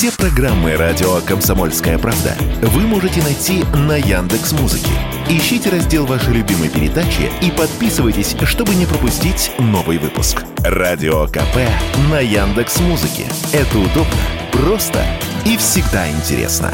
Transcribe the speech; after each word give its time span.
Все 0.00 0.10
программы 0.12 0.76
радио 0.76 1.20
Комсомольская 1.26 1.98
правда 1.98 2.34
вы 2.62 2.86
можете 2.86 3.22
найти 3.22 3.64
на 3.86 3.98
Яндекс 3.98 4.52
Музыке. 4.52 4.88
Ищите 5.28 5.68
раздел 5.68 6.06
вашей 6.06 6.32
любимой 6.32 6.70
передачи 6.70 7.30
и 7.42 7.50
подписывайтесь, 7.50 8.34
чтобы 8.44 8.74
не 8.76 8.86
пропустить 8.86 9.52
новый 9.58 9.98
выпуск. 9.98 10.42
Радио 10.60 11.26
КП 11.26 11.68
на 12.10 12.18
Яндекс 12.18 12.80
Музыке. 12.80 13.26
Это 13.52 13.78
удобно, 13.78 14.16
просто 14.52 15.04
и 15.44 15.58
всегда 15.58 16.10
интересно. 16.10 16.72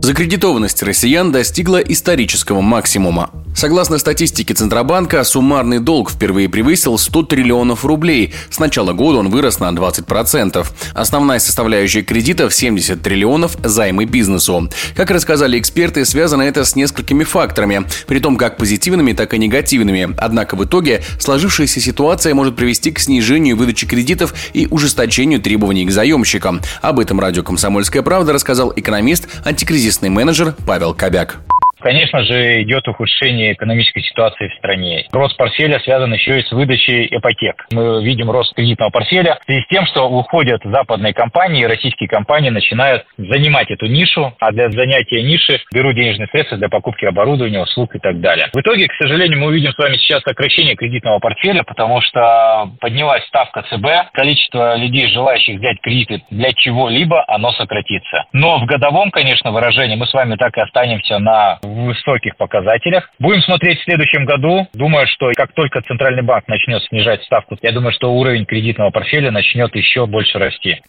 Закредитованность 0.00 0.84
россиян 0.84 1.32
достигла 1.32 1.78
исторического 1.78 2.60
максимума. 2.60 3.30
Согласно 3.58 3.98
статистике 3.98 4.54
Центробанка, 4.54 5.24
суммарный 5.24 5.80
долг 5.80 6.12
впервые 6.12 6.48
превысил 6.48 6.96
100 6.96 7.24
триллионов 7.24 7.84
рублей. 7.84 8.32
С 8.50 8.60
начала 8.60 8.92
года 8.92 9.18
он 9.18 9.30
вырос 9.30 9.58
на 9.58 9.68
20%. 9.70 10.64
Основная 10.94 11.40
составляющая 11.40 12.02
кредитов 12.02 12.54
70 12.54 13.02
триллионов– 13.02 13.56
займы 13.64 14.04
бизнесу. 14.04 14.70
Как 14.94 15.10
рассказали 15.10 15.58
эксперты, 15.58 16.04
связано 16.04 16.42
это 16.42 16.64
с 16.64 16.76
несколькими 16.76 17.24
факторами, 17.24 17.84
при 18.06 18.20
том 18.20 18.36
как 18.36 18.58
позитивными, 18.58 19.12
так 19.12 19.34
и 19.34 19.38
негативными. 19.38 20.14
Однако 20.18 20.54
в 20.54 20.64
итоге 20.64 21.02
сложившаяся 21.18 21.80
ситуация 21.80 22.36
может 22.36 22.54
привести 22.54 22.92
к 22.92 23.00
снижению 23.00 23.56
выдачи 23.56 23.88
кредитов 23.88 24.34
и 24.52 24.68
ужесточению 24.70 25.40
требований 25.40 25.84
к 25.84 25.90
заемщикам. 25.90 26.60
Об 26.80 27.00
этом 27.00 27.18
радио 27.18 27.42
«Комсомольская 27.42 28.02
правда» 28.02 28.32
рассказал 28.32 28.72
экономист, 28.76 29.26
антикризисный 29.44 30.10
менеджер 30.10 30.54
Павел 30.64 30.94
Кобяк. 30.94 31.40
Конечно 31.88 32.22
же, 32.22 32.60
идет 32.64 32.86
ухудшение 32.86 33.54
экономической 33.54 34.02
ситуации 34.02 34.48
в 34.48 34.54
стране. 34.58 35.06
Рост 35.10 35.38
портфеля 35.38 35.80
связан 35.80 36.12
еще 36.12 36.38
и 36.38 36.42
с 36.42 36.52
выдачей 36.52 37.06
ипотек. 37.10 37.64
Мы 37.72 38.04
видим 38.04 38.30
рост 38.30 38.54
кредитного 38.54 38.90
портфеля 38.90 39.38
в 39.40 39.44
связи 39.46 39.62
с 39.62 39.68
тем, 39.68 39.86
что 39.86 40.06
уходят 40.06 40.60
западные 40.64 41.14
компании, 41.14 41.64
российские 41.64 42.06
компании 42.10 42.50
начинают 42.50 43.06
занимать 43.16 43.70
эту 43.70 43.86
нишу, 43.86 44.34
а 44.38 44.52
для 44.52 44.68
занятия 44.68 45.22
ниши 45.22 45.62
берут 45.72 45.94
денежные 45.94 46.26
средства 46.26 46.58
для 46.58 46.68
покупки 46.68 47.06
оборудования, 47.06 47.62
услуг 47.62 47.96
и 47.96 47.98
так 47.98 48.20
далее. 48.20 48.48
В 48.52 48.60
итоге, 48.60 48.86
к 48.88 48.92
сожалению, 49.00 49.38
мы 49.38 49.46
увидим 49.46 49.72
с 49.72 49.78
вами 49.78 49.94
сейчас 49.94 50.20
сокращение 50.24 50.76
кредитного 50.76 51.20
портфеля, 51.20 51.62
потому 51.62 52.02
что 52.02 52.70
поднялась 52.82 53.24
ставка 53.28 53.62
ЦБ, 53.62 54.12
количество 54.12 54.76
людей, 54.76 55.08
желающих 55.08 55.58
взять 55.58 55.80
кредиты 55.80 56.22
для 56.28 56.52
чего-либо, 56.52 57.24
оно 57.28 57.50
сократится. 57.52 58.26
Но 58.34 58.58
в 58.58 58.66
годовом, 58.66 59.10
конечно, 59.10 59.52
выражении 59.52 59.96
мы 59.96 60.06
с 60.06 60.12
вами 60.12 60.36
так 60.36 60.54
и 60.58 60.60
останемся 60.60 61.18
на 61.18 61.58
высоких 61.86 62.36
показателях. 62.36 63.10
Будем 63.18 63.40
смотреть 63.42 63.80
в 63.80 63.84
следующем 63.84 64.24
году. 64.24 64.66
Думаю, 64.74 65.06
что 65.06 65.30
как 65.34 65.52
только 65.52 65.82
Центральный 65.82 66.22
банк 66.22 66.46
начнет 66.48 66.82
снижать 66.84 67.22
ставку, 67.24 67.56
я 67.62 67.72
думаю, 67.72 67.92
что 67.92 68.12
уровень 68.12 68.44
кредитного 68.44 68.90
портфеля 68.90 69.30
начнет 69.30 69.74
еще 69.74 70.06
больше 70.06 70.38
расти. 70.38 70.80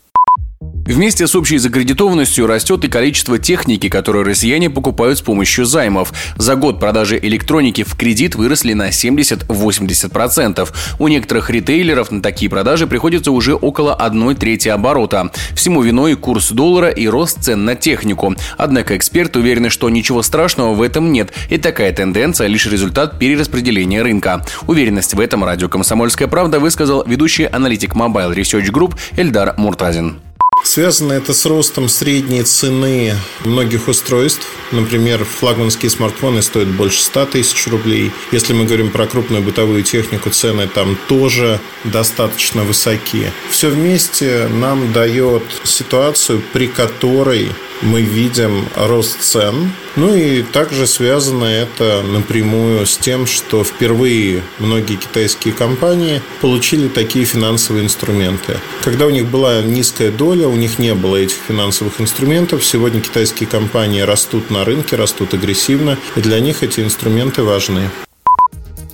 Вместе 0.89 1.27
с 1.27 1.35
общей 1.35 1.59
закредитованностью 1.59 2.47
растет 2.47 2.83
и 2.83 2.87
количество 2.87 3.37
техники, 3.37 3.87
которую 3.89 4.25
россияне 4.25 4.71
покупают 4.71 5.19
с 5.19 5.21
помощью 5.21 5.65
займов. 5.65 6.11
За 6.35 6.55
год 6.55 6.79
продажи 6.79 7.19
электроники 7.21 7.83
в 7.83 7.95
кредит 7.95 8.33
выросли 8.33 8.73
на 8.73 8.89
70-80%. 8.89 10.67
У 10.97 11.07
некоторых 11.07 11.51
ритейлеров 11.51 12.09
на 12.09 12.23
такие 12.23 12.49
продажи 12.49 12.87
приходится 12.87 13.31
уже 13.31 13.53
около 13.53 13.93
1 13.93 14.35
трети 14.35 14.67
оборота. 14.67 15.31
Всему 15.53 15.83
виной 15.83 16.15
курс 16.15 16.49
доллара 16.49 16.89
и 16.89 17.07
рост 17.07 17.43
цен 17.43 17.65
на 17.65 17.75
технику. 17.75 18.35
Однако 18.57 18.97
эксперты 18.97 19.39
уверены, 19.39 19.69
что 19.69 19.89
ничего 19.89 20.23
страшного 20.23 20.73
в 20.73 20.81
этом 20.81 21.13
нет, 21.13 21.31
и 21.49 21.57
такая 21.57 21.93
тенденция 21.93 22.47
лишь 22.47 22.65
результат 22.65 23.19
перераспределения 23.19 24.01
рынка. 24.01 24.43
Уверенность 24.65 25.13
в 25.13 25.19
этом 25.19 25.43
радио 25.43 25.69
«Комсомольская 25.69 26.27
правда» 26.27 26.59
высказал 26.59 27.05
ведущий 27.05 27.45
аналитик 27.45 27.93
Mobile 27.93 28.35
Research 28.35 28.71
Group 28.71 28.95
Эльдар 29.15 29.53
Муртазин. 29.55 30.19
Связано 30.63 31.13
это 31.13 31.33
с 31.33 31.45
ростом 31.45 31.89
средней 31.89 32.43
цены 32.43 33.15
многих 33.45 33.87
устройств. 33.87 34.47
Например, 34.71 35.23
флагманские 35.23 35.89
смартфоны 35.89 36.41
стоят 36.41 36.67
больше 36.69 37.01
100 37.01 37.25
тысяч 37.27 37.67
рублей. 37.67 38.11
Если 38.31 38.53
мы 38.53 38.65
говорим 38.65 38.91
про 38.91 39.07
крупную 39.07 39.41
бытовую 39.41 39.83
технику, 39.83 40.29
цены 40.29 40.67
там 40.67 40.97
тоже 41.07 41.59
достаточно 41.85 42.63
высокие. 42.63 43.31
Все 43.49 43.69
вместе 43.69 44.47
нам 44.47 44.91
дает 44.91 45.43
ситуацию, 45.63 46.43
при 46.53 46.67
которой 46.67 47.49
мы 47.81 48.01
видим 48.01 48.67
рост 48.75 49.21
цен. 49.21 49.71
Ну 49.95 50.13
и 50.13 50.43
также 50.43 50.87
связано 50.87 51.45
это 51.45 52.03
напрямую 52.03 52.85
с 52.85 52.97
тем, 52.97 53.25
что 53.25 53.63
впервые 53.63 54.43
многие 54.59 54.95
китайские 54.95 55.53
компании 55.53 56.21
получили 56.41 56.87
такие 56.87 57.25
финансовые 57.25 57.85
инструменты. 57.85 58.57
Когда 58.83 59.05
у 59.05 59.09
них 59.09 59.25
была 59.25 59.61
низкая 59.61 60.11
доля, 60.11 60.47
у 60.47 60.55
них 60.55 60.79
не 60.79 60.93
было 60.93 61.17
этих 61.17 61.37
финансовых 61.47 61.99
инструментов. 62.01 62.65
Сегодня 62.65 63.01
китайские 63.01 63.47
компании 63.47 64.01
растут 64.01 64.49
на 64.49 64.65
рынке, 64.65 64.95
растут 64.95 65.33
агрессивно, 65.33 65.97
и 66.15 66.21
для 66.21 66.39
них 66.39 66.63
эти 66.63 66.81
инструменты 66.81 67.43
важны. 67.43 67.89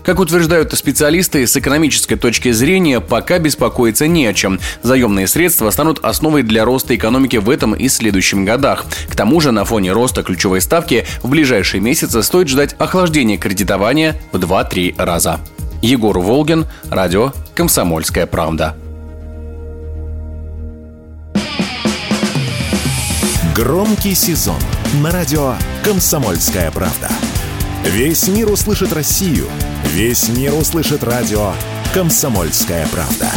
Как 0.06 0.20
утверждают 0.20 0.72
специалисты, 0.74 1.48
с 1.48 1.58
экономической 1.58 2.16
точки 2.16 2.52
зрения 2.52 3.02
пока 3.02 3.40
беспокоиться 3.40 4.06
не 4.06 4.28
о 4.28 4.34
чем. 4.34 4.60
Заемные 4.84 5.26
средства 5.26 5.72
станут 5.72 6.00
основой 6.04 6.44
для 6.44 6.64
роста 6.64 6.96
экономики 6.96 7.38
в 7.38 7.50
этом 7.50 7.74
и 7.74 7.88
следующем 7.90 8.46
годах. 8.46 8.86
К 9.10 9.16
тому 9.16 9.42
же 9.42 9.52
на 9.52 9.66
фоне 9.66 9.94
роста 9.94 10.22
ключевой 10.22 10.62
ставки 10.62 11.06
в 11.24 11.30
ближайшие 11.30 11.82
месяцы 11.82 12.22
стоит 12.22 12.50
ждать 12.50 12.76
охлаждения 12.78 13.38
кредитования 13.38 14.16
в 14.32 14.38
2-3 14.38 14.94
раза. 15.04 15.40
Егор 15.82 16.20
Волгин, 16.20 16.68
радио 16.92 17.34
«Комсомольская 17.56 18.28
правда». 18.28 18.76
Громкий 23.56 24.14
сезон 24.14 24.60
на 25.02 25.12
радио 25.12 25.56
«Комсомольская 25.84 26.70
правда». 26.72 27.10
Весь 27.86 28.28
мир 28.28 28.52
услышит 28.52 28.92
Россию. 28.94 29.48
Весь 29.94 30.30
мир 30.30 30.56
услышит 30.56 31.04
радио 31.04 31.54
«Комсомольская 31.94 32.88
правда». 32.88 33.30